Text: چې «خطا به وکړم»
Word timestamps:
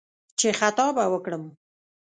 چې 0.39 0.47
«خطا 0.59 0.87
به 0.95 1.05
وکړم» 1.13 1.43